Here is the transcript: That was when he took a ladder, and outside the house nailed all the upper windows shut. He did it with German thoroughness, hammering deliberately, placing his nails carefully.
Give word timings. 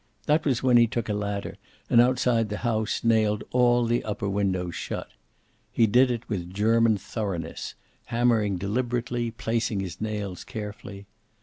That 0.25 0.45
was 0.45 0.63
when 0.63 0.77
he 0.77 0.87
took 0.87 1.09
a 1.09 1.13
ladder, 1.13 1.57
and 1.87 2.01
outside 2.01 2.49
the 2.49 2.57
house 2.65 3.03
nailed 3.03 3.43
all 3.51 3.85
the 3.85 4.03
upper 4.03 4.27
windows 4.27 4.73
shut. 4.73 5.09
He 5.71 5.85
did 5.85 6.09
it 6.09 6.27
with 6.27 6.51
German 6.51 6.97
thoroughness, 6.97 7.75
hammering 8.05 8.57
deliberately, 8.57 9.29
placing 9.29 9.79
his 9.79 10.01
nails 10.01 10.43
carefully. 10.43 11.05